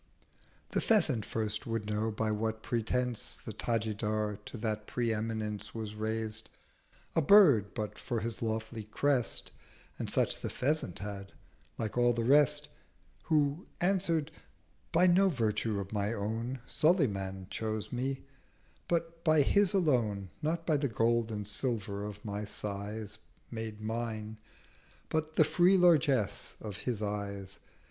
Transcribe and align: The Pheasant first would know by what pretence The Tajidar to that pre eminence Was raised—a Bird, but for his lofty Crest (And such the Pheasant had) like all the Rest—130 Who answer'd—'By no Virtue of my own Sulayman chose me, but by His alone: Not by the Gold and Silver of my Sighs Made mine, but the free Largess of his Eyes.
The 0.71 0.81
Pheasant 0.81 1.27
first 1.27 1.67
would 1.67 1.85
know 1.85 2.09
by 2.09 2.31
what 2.31 2.63
pretence 2.63 3.37
The 3.45 3.53
Tajidar 3.53 4.39
to 4.45 4.57
that 4.57 4.87
pre 4.87 5.13
eminence 5.13 5.75
Was 5.75 5.93
raised—a 5.93 7.21
Bird, 7.21 7.75
but 7.75 7.99
for 7.99 8.19
his 8.19 8.41
lofty 8.41 8.85
Crest 8.85 9.51
(And 9.99 10.09
such 10.09 10.39
the 10.39 10.49
Pheasant 10.49 10.97
had) 10.97 11.33
like 11.77 11.99
all 11.99 12.13
the 12.13 12.23
Rest—130 12.23 12.69
Who 13.25 13.67
answer'd—'By 13.79 15.05
no 15.05 15.29
Virtue 15.29 15.79
of 15.79 15.93
my 15.93 16.13
own 16.13 16.61
Sulayman 16.65 17.45
chose 17.51 17.91
me, 17.91 18.23
but 18.87 19.23
by 19.23 19.43
His 19.43 19.75
alone: 19.75 20.31
Not 20.41 20.65
by 20.65 20.77
the 20.77 20.89
Gold 20.89 21.29
and 21.31 21.47
Silver 21.47 22.03
of 22.05 22.25
my 22.25 22.43
Sighs 22.43 23.19
Made 23.51 23.79
mine, 23.81 24.39
but 25.09 25.35
the 25.35 25.43
free 25.43 25.77
Largess 25.77 26.55
of 26.59 26.75
his 26.77 27.03
Eyes. 27.03 27.59